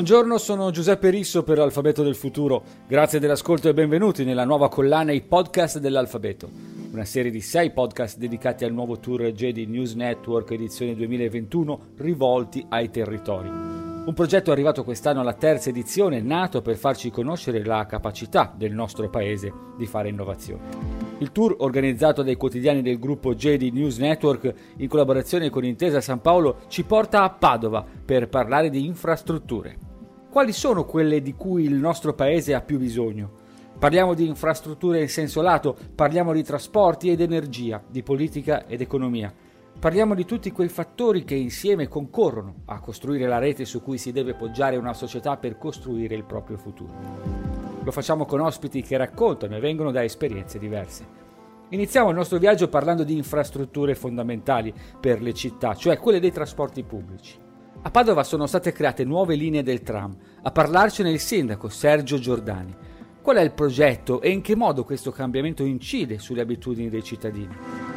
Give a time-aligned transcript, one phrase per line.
[0.00, 2.62] Buongiorno, sono Giuseppe Risso per Alfabeto del Futuro.
[2.88, 6.48] Grazie dell'ascolto e benvenuti nella nuova collana I podcast dell'alfabeto,
[6.90, 12.64] una serie di sei podcast dedicati al nuovo tour Jedi News Network edizione 2021 rivolti
[12.70, 13.48] ai territori.
[13.48, 19.10] Un progetto arrivato quest'anno alla terza edizione, nato per farci conoscere la capacità del nostro
[19.10, 21.08] paese di fare innovazione.
[21.18, 26.22] Il tour organizzato dai quotidiani del gruppo Jedi News Network in collaborazione con Intesa San
[26.22, 29.89] Paolo ci porta a Padova per parlare di infrastrutture.
[30.30, 33.32] Quali sono quelle di cui il nostro paese ha più bisogno?
[33.76, 39.34] Parliamo di infrastrutture in senso lato, parliamo di trasporti ed energia, di politica ed economia.
[39.76, 44.12] Parliamo di tutti quei fattori che insieme concorrono a costruire la rete su cui si
[44.12, 46.92] deve poggiare una società per costruire il proprio futuro.
[47.82, 51.04] Lo facciamo con ospiti che raccontano e vengono da esperienze diverse.
[51.70, 56.84] Iniziamo il nostro viaggio parlando di infrastrutture fondamentali per le città, cioè quelle dei trasporti
[56.84, 57.48] pubblici.
[57.82, 60.14] A Padova sono state create nuove linee del tram.
[60.42, 62.76] A parlarcene il sindaco Sergio Giordani.
[63.22, 67.89] Qual è il progetto e in che modo questo cambiamento incide sulle abitudini dei cittadini?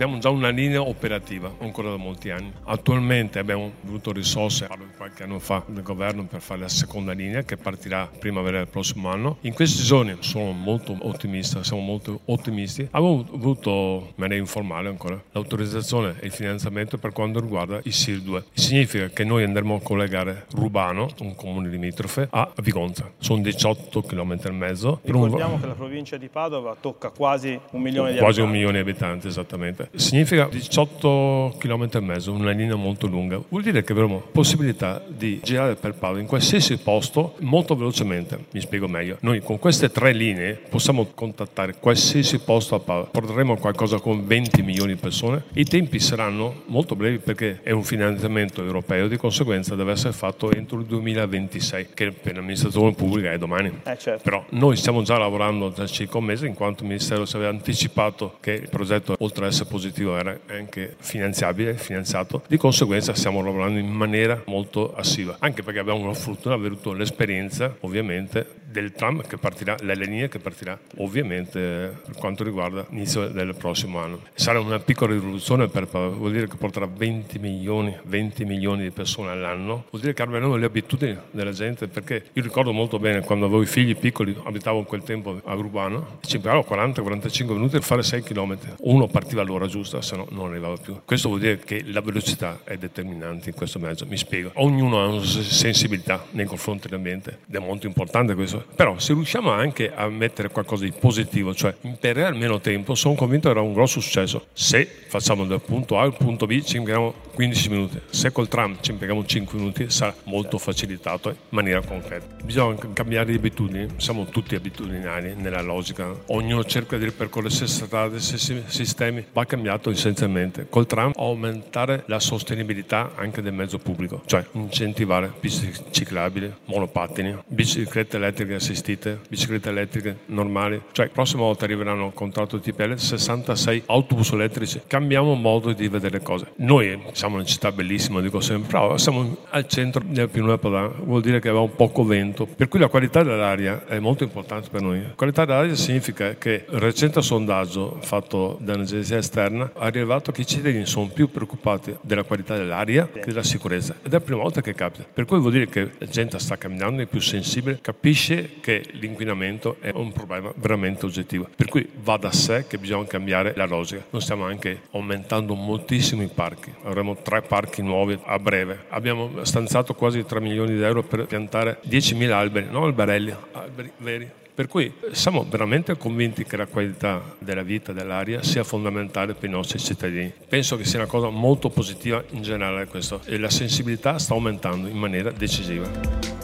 [0.00, 2.50] Abbiamo già una linea operativa ancora da molti anni.
[2.64, 7.12] Attualmente abbiamo avuto risorse, parlo di qualche anno fa, del governo per fare la seconda
[7.12, 9.36] linea che partirà primavera del prossimo anno.
[9.42, 12.88] In questi giorni sono molto ottimista, siamo molto ottimisti.
[12.92, 18.22] Abbiamo avuto, in maniera informale ancora, l'autorizzazione e il finanziamento per quanto riguarda il SIR
[18.22, 18.44] 2.
[18.54, 23.12] Significa che noi andremo a collegare Rubano, un comune limitrofe, a Vigonza.
[23.18, 25.00] Sono 18 km e mezzo.
[25.02, 25.60] Ricordiamo un...
[25.60, 28.22] che la provincia di Padova tocca quasi un milione di abitanti.
[28.22, 33.40] Quasi un milione di abitanti, esattamente significa 18 km e mezzo, una linea molto lunga.
[33.48, 38.46] Vuol dire che avremo possibilità di girare per Padova in qualsiasi posto molto velocemente.
[38.52, 39.16] Mi spiego meglio.
[39.20, 43.08] Noi con queste tre linee possiamo contattare qualsiasi posto a Padova.
[43.10, 45.44] Porteremo qualcosa con 20 milioni di persone.
[45.54, 50.52] I tempi saranno molto brevi perché è un finanziamento europeo, di conseguenza deve essere fatto
[50.52, 53.80] entro il 2026, che per l'amministrazione pubblica è domani.
[53.84, 54.22] Eh certo.
[54.22, 57.50] Però noi stiamo già lavorando da circa un mese in quanto il Ministero ci aveva
[57.50, 63.14] anticipato che il progetto, oltre ad essere positivo, positivo era anche finanziabile, finanziato, di conseguenza
[63.14, 67.74] stiamo lavorando in maniera molto assiva, anche perché abbiamo la fortuna di aver avuto l'esperienza
[67.80, 73.54] ovviamente del tram che partirà, le linee che partirà ovviamente per quanto riguarda l'inizio del
[73.56, 74.20] prossimo anno.
[74.34, 79.30] Sarà una piccola rivoluzione per, vuol dire che porterà 20 milioni, 20 milioni di persone
[79.30, 83.46] all'anno, vuol dire che cambieranno le abitudini della gente perché io ricordo molto bene quando
[83.46, 87.82] avevo i figli piccoli, abitavo in quel tempo a Urbano, ci impiegavo 40-45 minuti per
[87.82, 91.00] fare 6 km, uno partiva all'ora giusta, se no non arrivava più.
[91.04, 94.50] Questo vuol dire che la velocità è determinante in questo mezzo, mi spiego.
[94.54, 99.50] Ognuno ha una sensibilità nei confronti dell'ambiente ed è molto importante questo però se riusciamo
[99.50, 103.72] anche a mettere qualcosa di positivo, cioè imperare meno tempo, sono convinto che era un
[103.72, 104.46] grosso successo.
[104.52, 108.76] Se facciamo dal punto A al punto B ci impieghiamo 15 minuti, se col tram
[108.82, 112.26] ci impieghiamo 5 minuti sarà molto facilitato in maniera concreta.
[112.44, 117.86] Bisogna cambiare di abitudini, siamo tutti abitudinari nella logica, ognuno cerca di ripercorrere le stesse
[117.86, 120.66] strade, gli stessi sistemi, va cambiato essenzialmente.
[120.68, 128.18] Col tram aumentare la sostenibilità anche del mezzo pubblico, cioè incentivare piste ciclabili, monopattini, biciclette
[128.18, 130.78] elettriche assistite, biciclette elettriche normali.
[130.92, 134.82] Cioè, la prossima volta arriveranno un contratto di TPL 66 autobus elettrici.
[134.86, 136.52] Cambiamo modo di vedere le cose.
[136.56, 141.40] Noi siamo una città bellissima, dico sempre, però siamo al centro del padano, vuol dire
[141.40, 145.02] che aveva un poco vento, per cui la qualità dell'aria è molto importante per noi.
[145.02, 150.46] La qualità dell'aria significa che il recente sondaggio fatto dall'agenzia esterna ha rilevato che i
[150.46, 154.60] cittadini sono più preoccupati della qualità dell'aria che della sicurezza ed è la prima volta
[154.60, 155.04] che capita.
[155.12, 159.76] Per cui vuol dire che la gente sta camminando, è più sensibile, capisce che l'inquinamento
[159.80, 161.48] è un problema veramente oggettivo.
[161.54, 164.04] Per cui va da sé che bisogna cambiare la logica.
[164.10, 168.84] Noi stiamo anche aumentando moltissimo i parchi, avremo tre parchi nuovi a breve.
[168.88, 174.30] Abbiamo stanziato quasi 3 milioni di euro per piantare 10.000 alberi, non alberelli, alberi veri.
[174.52, 179.52] Per cui siamo veramente convinti che la qualità della vita, dell'aria, sia fondamentale per i
[179.52, 180.30] nostri cittadini.
[180.48, 184.86] Penso che sia una cosa molto positiva in generale questo e la sensibilità sta aumentando
[184.86, 186.39] in maniera decisiva.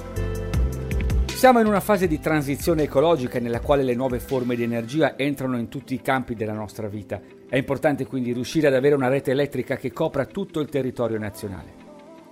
[1.37, 5.59] Siamo in una fase di transizione ecologica nella quale le nuove forme di energia entrano
[5.59, 7.21] in tutti i campi della nostra vita.
[7.47, 11.75] È importante quindi riuscire ad avere una rete elettrica che copra tutto il territorio nazionale.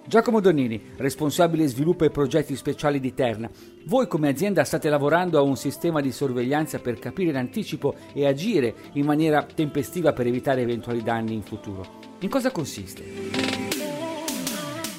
[0.06, 3.50] Giacomo Donnini, responsabile sviluppo e progetti speciali di Terna,
[3.84, 8.26] voi come azienda state lavorando a un sistema di sorveglianza per capire in anticipo e
[8.26, 12.00] agire in maniera tempestiva per evitare eventuali danni in futuro.
[12.20, 13.73] In cosa consiste?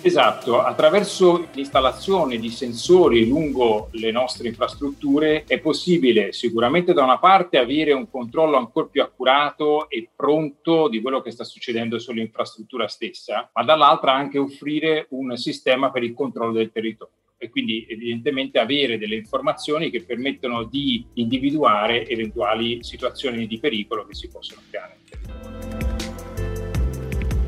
[0.05, 7.57] Esatto, attraverso l'installazione di sensori lungo le nostre infrastrutture è possibile sicuramente da una parte
[7.57, 13.49] avere un controllo ancora più accurato e pronto di quello che sta succedendo sull'infrastruttura stessa,
[13.51, 17.13] ma dall'altra anche offrire un sistema per il controllo del territorio.
[17.37, 24.13] e quindi evidentemente avere delle informazioni che permettono di individuare eventuali situazioni di pericolo che
[24.13, 25.64] si possono creare.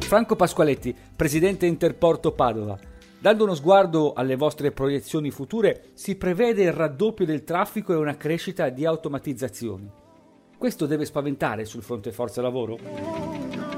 [0.08, 2.80] Franco Pasqualetti, presidente Interporto Padova.
[3.20, 8.16] Dando uno sguardo alle vostre proiezioni future, si prevede il raddoppio del traffico e una
[8.16, 9.92] crescita di automatizzazioni.
[10.58, 13.77] Questo deve spaventare sul fronte forza lavoro?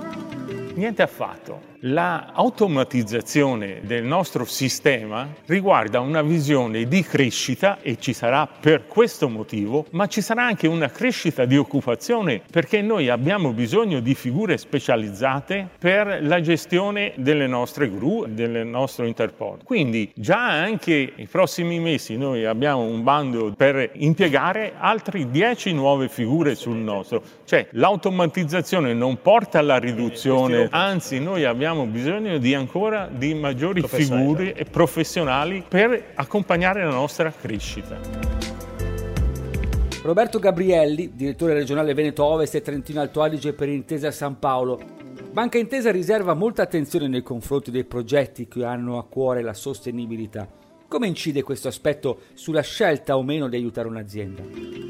[0.76, 1.70] Niente affatto.
[1.84, 9.30] La automatizzazione del nostro sistema riguarda una visione di crescita e ci sarà per questo
[9.30, 14.58] motivo, ma ci sarà anche una crescita di occupazione perché noi abbiamo bisogno di figure
[14.58, 19.64] specializzate per la gestione delle nostre gru, del nostro interport.
[19.64, 26.10] Quindi già anche i prossimi mesi noi abbiamo un bando per impiegare altri 10 nuove
[26.10, 27.24] figure sul nostro.
[27.46, 34.54] Cioè l'automatizzazione non porta alla riduzione anzi noi abbiamo bisogno di ancora di maggiori figure
[34.54, 37.98] e professionali per accompagnare la nostra crescita.
[40.02, 44.80] Roberto Gabrielli, direttore regionale Veneto Ovest e Trentino Alto Adige per Intesa San Paolo.
[45.32, 50.48] Banca Intesa riserva molta attenzione nei confronti dei progetti che hanno a cuore la sostenibilità.
[50.88, 54.89] Come incide questo aspetto sulla scelta o meno di aiutare un'azienda?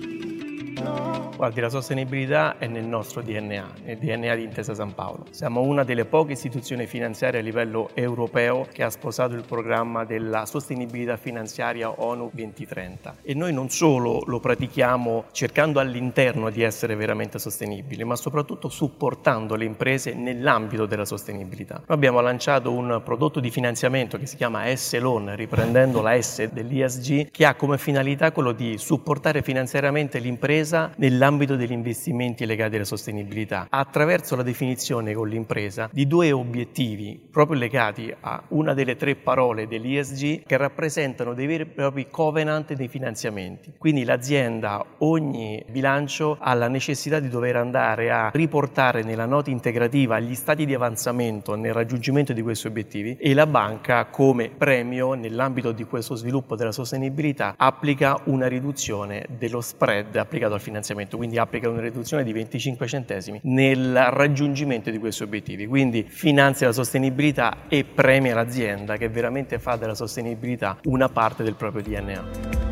[1.40, 5.26] Guardi, la sostenibilità è nel nostro DNA, nel DNA di Intesa San Paolo.
[5.30, 10.46] Siamo una delle poche istituzioni finanziarie a livello europeo che ha sposato il programma della
[10.46, 17.40] sostenibilità finanziaria ONU 2030 e noi non solo lo pratichiamo cercando all'interno di essere veramente
[17.40, 21.76] sostenibili, ma soprattutto supportando le imprese nell'ambito della sostenibilità.
[21.76, 27.32] Noi abbiamo lanciato un prodotto di finanziamento che si chiama S-Loan, riprendendo la S dell'ISG,
[27.32, 32.86] che ha come finalità quello di supportare finanziariamente l'impresa nell'ambito nell'ambito degli investimenti legati alla
[32.86, 39.16] sostenibilità, attraverso la definizione con l'impresa di due obiettivi proprio legati a una delle tre
[39.16, 43.74] parole dell'ISG che rappresentano dei veri e propri covenant dei finanziamenti.
[43.78, 50.20] Quindi l'azienda, ogni bilancio ha la necessità di dover andare a riportare nella nota integrativa
[50.20, 55.72] gli stati di avanzamento nel raggiungimento di questi obiettivi e la banca come premio nell'ambito
[55.72, 61.70] di questo sviluppo della sostenibilità applica una riduzione dello spread applicato al finanziamento quindi applica
[61.70, 65.66] una riduzione di 25 centesimi nel raggiungimento di questi obiettivi.
[65.66, 71.56] Quindi finanzia la sostenibilità e premia l'azienda che veramente fa della sostenibilità una parte del
[71.56, 72.68] proprio DNA.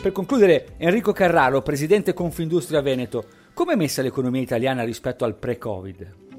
[0.00, 6.29] Per concludere, Enrico Carraro, presidente Confindustria Veneto, come è messa l'economia italiana rispetto al pre-Covid?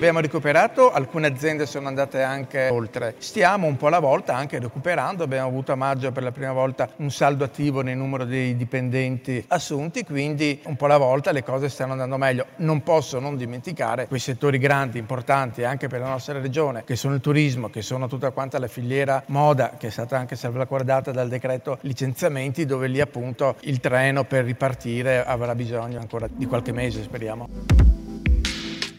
[0.00, 3.16] Abbiamo recuperato, alcune aziende sono andate anche oltre.
[3.18, 6.88] Stiamo un po' alla volta anche recuperando, abbiamo avuto a maggio per la prima volta
[6.96, 11.68] un saldo attivo nel numero dei dipendenti assunti, quindi un po' alla volta le cose
[11.68, 12.46] stanno andando meglio.
[12.56, 17.12] Non posso non dimenticare quei settori grandi, importanti anche per la nostra regione, che sono
[17.12, 21.28] il turismo, che sono tutta quanta la filiera moda, che è stata anche salvaguardata dal
[21.28, 27.02] decreto licenziamenti, dove lì appunto il treno per ripartire avrà bisogno ancora di qualche mese,
[27.02, 27.99] speriamo.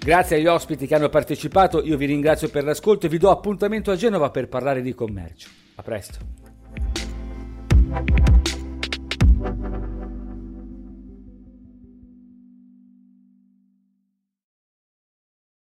[0.04, 3.92] Grazie agli ospiti che hanno partecipato, io vi ringrazio per l'ascolto e vi do appuntamento
[3.92, 5.48] a Genova per parlare di commercio.
[5.76, 6.18] A presto.